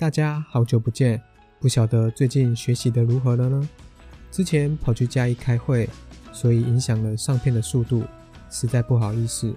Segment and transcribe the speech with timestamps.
[0.00, 1.20] 大家好久不见，
[1.60, 3.68] 不晓得最近学习的如何了呢？
[4.30, 5.86] 之前跑去嘉义开会，
[6.32, 8.02] 所以影响了上片的速度，
[8.48, 9.54] 实在不好意思。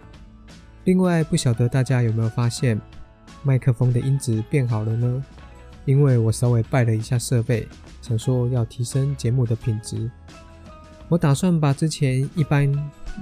[0.83, 2.77] 另外，不晓得大家有没有发现，
[3.41, 5.23] 麦克风的音质变好了呢？
[5.85, 7.65] 因为我稍微拜了一下设备，
[8.01, 10.11] 想说要提升节目的品质，
[11.07, 12.69] 我打算把之前一般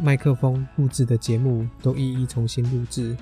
[0.02, 3.16] 麦克风录制的节目都一一重新录制。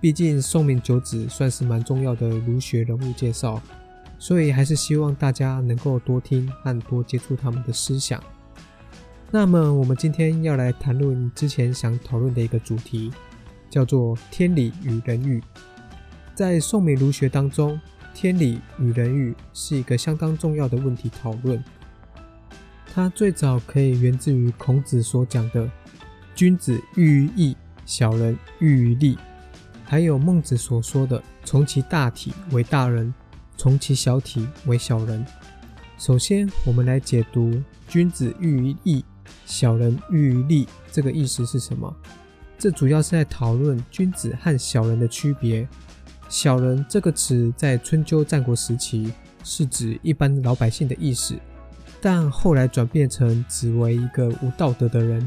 [0.00, 3.60] 毕竟宋明九子算是蛮重要的儒学人物介绍，
[4.18, 8.22] 所以还是希望大家能够多听和多接触他们的思想。
[9.30, 13.10] 那么我们今天要来谈论之前想讨论的一个主题，
[13.68, 15.42] 叫做天理与人欲。
[16.32, 17.78] 在宋明儒学当中，
[18.14, 21.62] 天理与人欲是一个相当重要的问题讨论。
[22.94, 25.68] 它最早可以源自于孔子所讲的
[26.36, 29.18] “君子喻于义，小人喻于利”。
[29.90, 33.12] 还有孟子所说的“从其大体为大人，
[33.56, 35.24] 从其小体为小人”。
[35.96, 37.58] 首先，我们来解读
[37.88, 39.02] “君子喻于义，
[39.46, 41.90] 小人喻于利”这个意思是什么？
[42.58, 45.66] 这主要是在讨论君子和小人的区别。
[46.28, 49.10] 小人这个词在春秋战国时期
[49.42, 51.34] 是指一般老百姓的意思，
[52.02, 55.26] 但后来转变成指为一个无道德的人。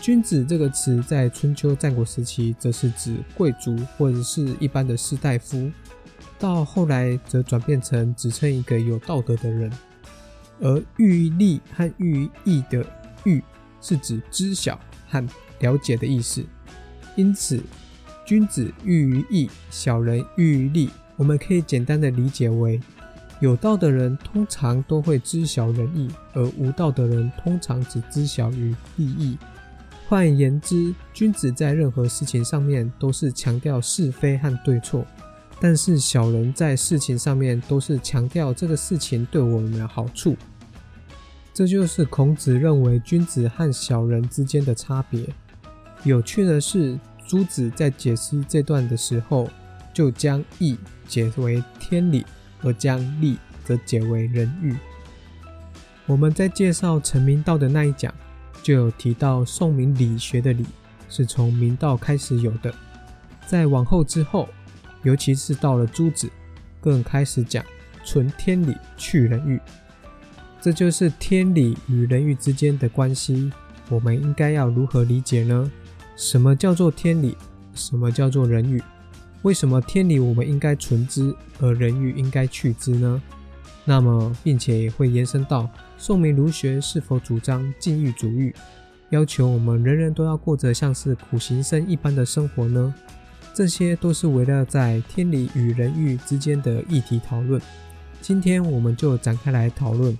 [0.00, 5.70] 君子这个词在春秋战国时期，则是指贵族或者是一般的士大夫，
[6.38, 9.70] 到后来则转变成指称一个有道德的人。
[10.58, 12.84] 而喻利和喻义的
[13.24, 13.42] 喻，
[13.82, 15.26] 是指知晓和
[15.58, 16.42] 了解的意思。
[17.14, 17.62] 因此，
[18.24, 22.80] 君子喻于义，小人喻于利，我们可以简单的理解为，
[23.40, 29.36] 有道的人通常都会知晓仁义，而无道的人通常只知晓于利益。
[30.10, 35.06] 换言之，君子在任何事情上面都是强调是非和对错，
[35.60, 40.36] 但是小人在事情上面都是强调这个事情对我们的好处。
[41.54, 45.24] 这就是孔子认为君子和小人之间的差别。
[46.02, 46.98] 有趣的是，
[47.28, 49.48] 朱子在解释这段的时候，
[49.94, 52.26] 就将义解为天理，
[52.62, 54.74] 而将利则解为人欲。
[56.06, 58.12] 我们在介绍陈明道的那一讲。
[58.62, 60.64] 就有提到宋明理学的理
[61.08, 62.72] 是从明道开始有的，
[63.46, 64.48] 在往后之后，
[65.02, 66.30] 尤其是到了朱子，
[66.80, 67.64] 更开始讲
[68.04, 69.60] 存天理去人欲，
[70.60, 73.52] 这就是天理与人欲之间的关系。
[73.88, 75.70] 我们应该要如何理解呢？
[76.16, 77.36] 什么叫做天理？
[77.74, 78.82] 什么叫做人欲？
[79.42, 83.22] 为什么天理我们应该存之，而人欲应该去之呢？
[83.90, 85.68] 那么，并且也会延伸到
[85.98, 88.54] 宋明儒学是否主张禁欲主欲，
[89.08, 92.94] 要求我们人人都要过着像是苦行僧一般的生活呢？
[93.52, 97.60] 这些都是围绕在天理与人欲之间的议题讨论。
[98.20, 100.16] 今天我们就展开来讨论。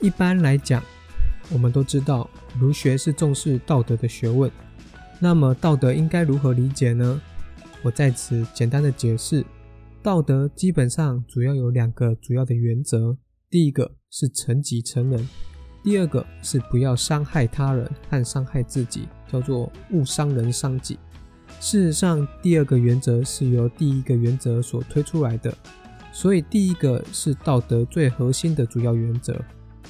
[0.00, 0.82] 一般来讲，
[1.52, 4.50] 我们都知道儒学是重视道德的学问。
[5.20, 7.20] 那么，道德应该如何理解呢？
[7.82, 9.44] 我在此简单的解释。
[10.06, 13.16] 道德基本上主要有两个主要的原则，
[13.50, 15.28] 第一个是成己成人，
[15.82, 20.96] 第二个是不要伤害他人和伤害自己，叫做勿伤人伤己。
[21.58, 25.52] 事实上，第二个原则是由第一个原则所推出来的，
[26.12, 29.36] 所以第一个是道德最核心的主要原则。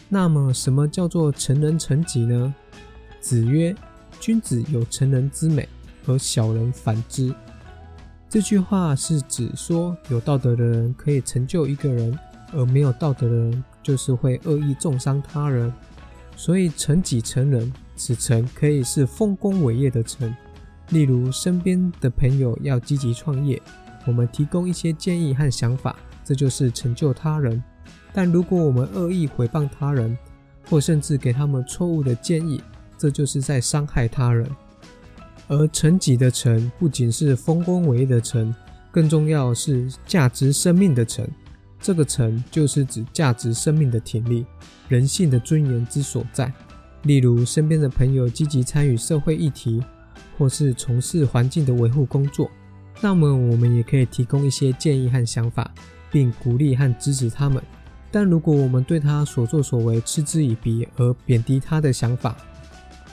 [0.08, 2.54] 那么，什么叫做成人成己呢？
[3.20, 3.76] 子曰
[4.18, 5.68] ：“君子有成人之美，
[6.06, 7.34] 而小人反之。”
[8.28, 12.18] 这句话是指说，有道德的人可以成就一个人，
[12.52, 15.72] 而没有道德的人就是会恶意重伤他人。
[16.36, 20.34] 所以成己成人，此成可以是丰功伟业的成。
[20.90, 23.60] 例如身边的朋友要积极创业，
[24.04, 27.62] 我们提供一些建议和想法，这就是成就他人。
[28.12, 30.16] 但如果我们恶意诽谤他人，
[30.68, 32.60] 或甚至给他们错误的建议，
[32.98, 34.50] 这就是在伤害他人。
[35.48, 38.54] 而成己的成，不仅是丰功伟业的成，
[38.90, 41.26] 更重要是价值生命的成。
[41.80, 44.44] 这个成就是指价值生命的挺立，
[44.88, 46.52] 人性的尊严之所在。
[47.02, 49.80] 例如，身边的朋友积极参与社会议题，
[50.36, 52.50] 或是从事环境的维护工作，
[53.00, 55.70] 那么我们也可以提供一些建议和想法，
[56.10, 57.62] 并鼓励和支持他们。
[58.10, 62.34] 但如果我们对他所作所为嗤之以鼻，而贬低他的想法，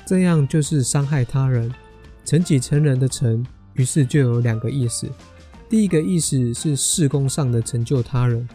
[0.06, 1.72] 这样就是伤害他人。
[2.26, 5.08] 成己成人的成，于是就有两个意思。
[5.70, 8.48] 第一个意思是事功上的成就他人，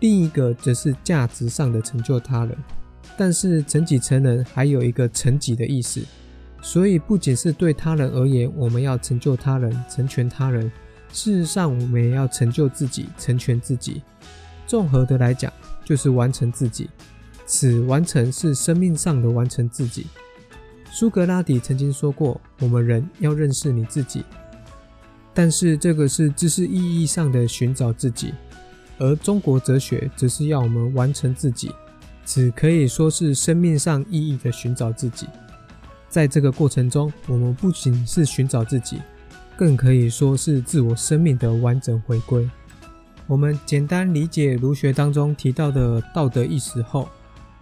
[0.00, 2.56] 另一个则是价值上的成就他人。
[3.18, 6.00] 但是成己成人还有一个成己的意思，
[6.62, 10.70] 所以不仅是对他人而言，我们要成就他人、成全他人，
[11.12, 14.02] 事实上，我们也要成就自己，成全自己。
[14.66, 15.52] 综合的来讲，
[15.84, 16.88] 就是完成自己。
[17.44, 20.06] 此完成是生命上的完成自己。
[20.94, 24.22] 苏格拉底曾经说过：“我们人要认识你自己。”
[25.32, 28.34] 但是这个是知识意义上的寻找自己，
[28.98, 31.72] 而中国哲学则是要我们完成自己。
[32.26, 35.26] 只可以说是生命上意义的寻找自己。
[36.10, 39.00] 在这个过程中，我们不仅是寻找自己。
[39.56, 42.48] 更可以说是自我生命的完整回归。
[43.26, 47.08] 我们简单理解儒学当中提到的道德意识后，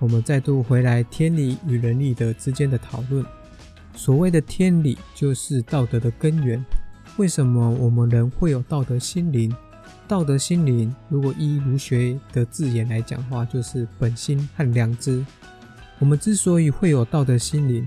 [0.00, 3.23] 我们再度回来天理与人力的之间的讨论。
[3.94, 6.64] 所谓的天理，就是道德的根源。
[7.19, 9.55] 为什么我们人会有道德心灵？
[10.08, 15.23] 道德心灵，如果依儒学的字眼来讲话，就是本心和良知。
[15.99, 17.87] 我们之所以会有道德心灵，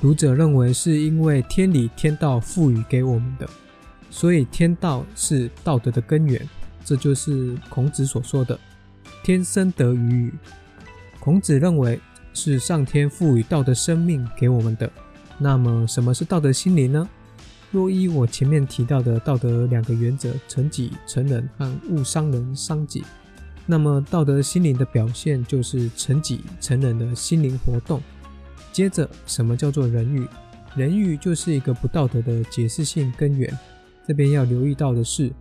[0.00, 3.48] 读者认为是因为天理天道赋予给我们的，
[4.10, 6.48] 所以天道是道德的根源。
[6.84, 8.58] 这就是孔子所说的
[9.22, 10.34] “天生得于予”。
[11.26, 11.98] 孔子认为
[12.32, 14.88] 是上天赋予道德生命给我们的。
[15.38, 17.08] 那么，什么是道德心灵呢？
[17.72, 23.04] 若依我前面提到的道德两个原则“成己成人”和“勿伤人伤己”，
[23.66, 28.00] 那么道德心灵的表现就是成己成人的心灵活动。
[28.72, 30.24] 接着，什么叫做人欲？
[30.76, 33.52] 人欲就是一个不道德的解释性根源。
[34.06, 35.32] 这边要留意到的是，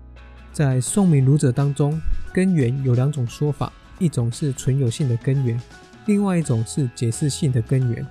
[0.52, 1.96] 在宋明儒者当中，
[2.34, 5.60] 根源有两种说法，一种是存有性的根源，
[6.06, 8.06] 另外一种是解释性的根源。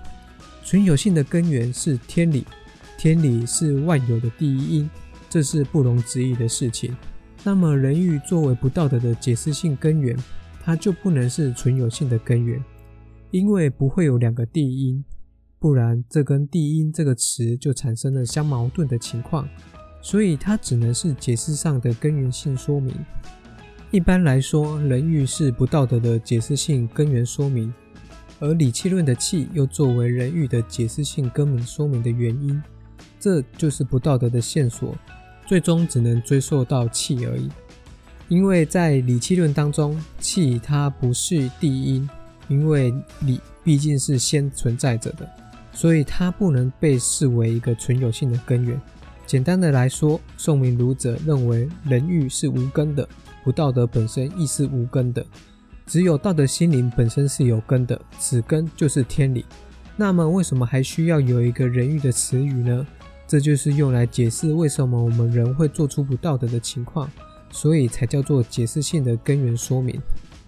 [0.64, 2.46] 存有性的根源是天理，
[2.98, 4.90] 天理是万有的第一因，
[5.28, 6.96] 这是不容置疑的事情。
[7.42, 10.16] 那么，人欲作为不道德的解释性根源，
[10.62, 12.64] 它就不能是存有性的根源，
[13.30, 15.04] 因为不会有两个第一因。
[15.58, 19.48] 不然，这跟“第一因”这个词就产生了相矛盾的情况，
[20.02, 22.94] 所以它只能是解释上的根源性说明。
[23.94, 27.72] 一般来说，人欲是不道德的解释性根源说明，
[28.40, 32.60] 而理气论的气又作为人欲的解释性根本说明的原因，
[33.20, 34.96] 这就是不道德的线索，
[35.46, 37.48] 最终只能追溯到气而已。
[38.26, 42.04] 因为在理气论当中，气它不是第一，
[42.48, 45.30] 因为理毕竟是先存在着的。
[45.72, 48.76] 所以它不能被视为一个存有性的根源。
[49.24, 53.08] 简单的来说，宋明儒者认为人欲是无根的，
[53.44, 55.24] 不道德本身亦是无根的，
[55.86, 59.44] 只有道德心灵本身是有根的，此根就是天理。
[59.96, 62.86] 那么为什么还需要有一个人欲的词语呢？
[63.28, 67.10] 这就是用来解释为什么我们人会做出不道德的情况，
[67.50, 70.00] 所以才叫做解释性的根源说明。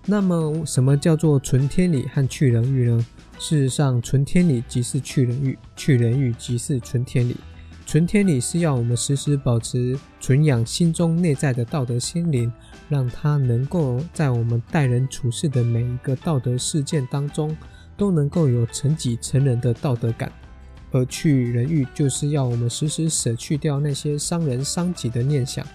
[0.04, 3.06] 那么什么叫做纯天理和去人欲呢？
[3.38, 7.36] 事实上，纯天理即是去人欲，去人欲即是纯天理。
[7.84, 12.52] 纯天理是要我们时时保持、纯养心中内在的道德心灵，
[12.88, 17.56] 让他能够在我们待人处事的每一个道德事件当中，
[17.96, 20.32] 都能够有成己成人的道德感。
[20.92, 25.66] 而去人欲就是要我们时时舍去掉那些伤人伤己的念想，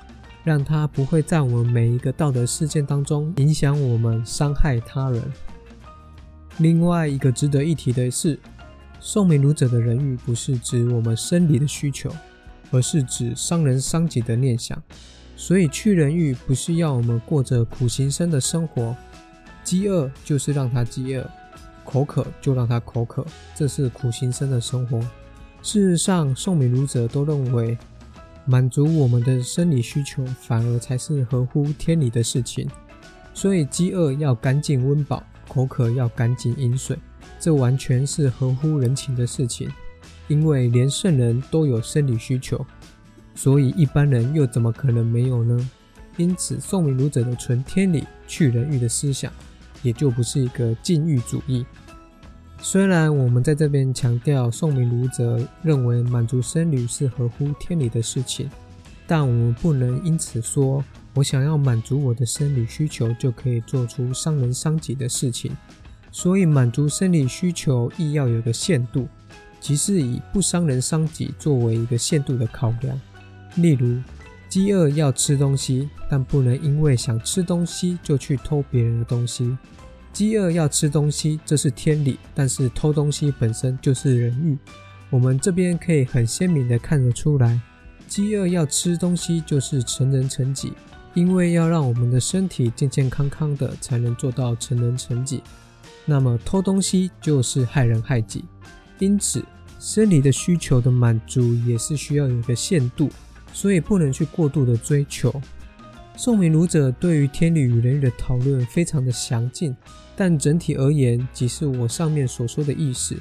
[0.44, 5.22] 让它不会在我们每一个道德事件当中影响我们、伤害他人。
[6.58, 8.40] 另外一个值得一提的是，
[9.00, 12.10] 宋明儒者的人欲不是指我们生理的需求，
[12.72, 14.82] 而是指伤人伤己的念想。
[15.42, 18.96] 所以去人欲不是要我们过着苦行僧的生活，
[19.64, 21.28] 饥饿就是让他饥饿，
[21.84, 25.02] 口渴就让他口渴，这是苦行僧的生活。
[25.64, 27.76] 事实上，宋明儒者都认为，
[28.46, 32.70] 满足我们的生理需求反而才是合乎天理的事情。
[33.34, 35.24] 所以饥饿要赶紧温饱。
[35.48, 36.96] 口渴要赶紧饮水，
[37.40, 39.68] 这完全是合乎人情的事情。
[40.28, 42.64] 因为连圣人都有生理需求，
[43.42, 45.72] 所以一般人又怎么可能没有呢？
[46.16, 49.34] 因此，宋明儒者的纯天理去人欲的思想，
[49.82, 51.66] 也就不是一个禁欲主义。
[52.60, 58.48] 虽然我们在这边强调宋明儒者认为满足生理是合乎天理的事情，
[59.08, 60.86] 但我们不能因此说。
[61.16, 65.52] 我想要满足我的生理需求，就可以做出伤人伤己的事情。
[66.12, 69.08] 所以，满足生理需求亦要有个限度，
[69.60, 73.02] 即是以不伤人伤己作为一个限度的考量。
[73.56, 73.98] 例如，
[74.50, 79.58] 饥饿要吃东西，但不能因为想吃东西就去偷别人的东西。
[80.14, 84.58] 饥饿要吃东西，这是天理，但是偷东西本身就是人欲。
[85.10, 87.60] 我们这边可以很鲜明的看得出来，
[88.08, 90.74] 饥饿要吃东西就是成人成己。
[91.14, 95.44] 因为要让我们的身体健健康康的，才能做到成人成己。
[96.06, 98.46] 那么偷东西就是害人害己。
[98.98, 99.44] 因此，
[99.78, 103.10] 生理的需求的满足也是需要有一个限度，
[103.54, 105.34] 所以不能去过度的追求。
[106.18, 109.76] 宋明儒者对于天理与人欲的讨论非常的详尽，
[110.16, 113.16] 但整体而言，即是我上面所说的意思。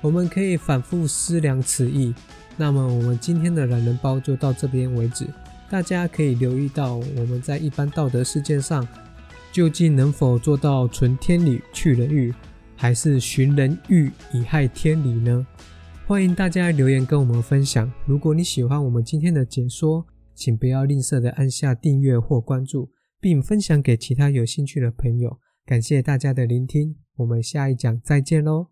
[0.00, 2.14] 我们可以反复思量此意。
[2.56, 5.26] 那么，我们今天的懒人包就到这边为止。
[5.68, 8.86] 大家可以留意到，我们在一般道德事件上，
[9.52, 12.32] 究竟能否做到存天理去人欲，
[12.74, 15.46] 还是寻人欲以害天理呢？
[16.08, 17.92] 欢迎大家留言跟我们分享。
[18.06, 25.38] 如果你喜欢我们今天的解说，请不要吝啬的按下订阅或关注，并分享给其他有兴趣的朋友。
[25.66, 28.68] 感谢大家的聆听，我们下一讲再见喽。